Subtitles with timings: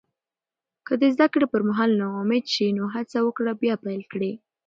[0.87, 4.31] که د زده کړې پر مهال ناامید شې، نو هڅه وکړه بیا پیل کړې.